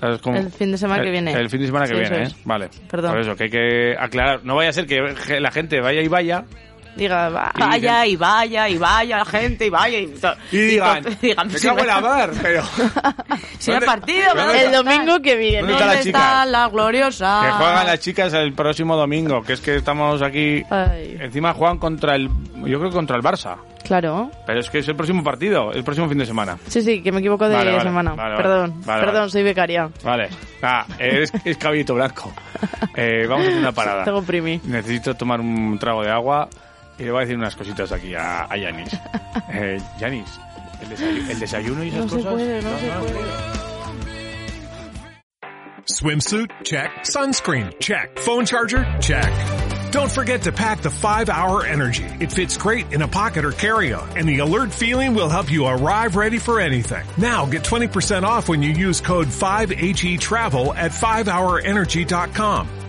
[0.04, 1.32] El fin de semana que El- viene.
[1.34, 2.32] El fin de semana que Sí, viene, ¿eh?
[2.46, 2.70] Vale.
[2.90, 3.12] Perdón.
[3.12, 4.42] Por eso, que hay que aclarar.
[4.44, 5.00] No vaya a ser que
[5.40, 6.44] la gente vaya y vaya
[6.96, 7.52] Diga, va.
[7.58, 11.60] Vaya y vaya y vaya la gente y vaya y, to- y digan, digan, me
[11.60, 12.64] cago en la mar, pero...
[13.58, 14.78] Si no hay ¿Dónde- partido, ¿Dónde ¿dónde El está?
[14.78, 15.58] domingo que viene.
[15.62, 16.18] ¿Dónde está la ¿Dónde chica?
[16.20, 17.42] está la gloriosa?
[17.46, 20.64] Que juegan las chicas el próximo domingo, que es que estamos aquí...
[20.70, 22.30] Ay, Encima juegan contra el...
[22.66, 23.58] Yo creo que contra el Barça.
[23.84, 24.32] claro.
[24.46, 26.58] Pero es que es el próximo partido, el próximo fin de semana.
[26.68, 28.14] Sí, sí, que me equivoco de Vale, vale, semana.
[28.14, 29.32] vale, perdón, Vale, perdón, vale.
[29.32, 29.90] soy becaria.
[30.04, 30.30] Vale.
[30.62, 32.32] Ah, es, es caballito blanco.
[32.96, 34.04] Eh, vamos a hacer una parada.
[34.06, 34.62] Tengo primi.
[34.66, 36.48] Necesito tomar un trago de agua
[37.00, 38.90] y le voy a decir unas cositas aquí a, a Yanis.
[39.56, 40.40] Eh, Yanis,
[40.82, 42.34] ¿el desayuno, el desayuno y esas No se cosas?
[42.34, 43.54] puede, no se puede.
[45.86, 46.50] Swimsuit?
[46.64, 46.90] Check.
[47.04, 47.72] Sunscreen?
[47.80, 48.18] Check.
[48.20, 48.86] Phone charger?
[49.02, 49.32] Check.
[49.92, 52.06] Don't forget to pack the 5 Hour Energy.
[52.20, 55.68] It fits great in a pocket or carry-on, and the alert feeling will help you
[55.68, 57.06] arrive ready for anything.
[57.18, 62.68] Now get 20% off when you use code 5HE Travel at 5hourenergy.com.